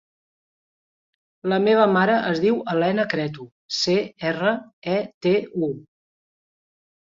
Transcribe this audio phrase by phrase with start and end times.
[1.53, 3.47] La meva mare es diu Elena Cretu:
[3.83, 3.97] ce,
[4.33, 4.57] erra,
[4.97, 5.37] e, te,
[5.71, 5.73] u.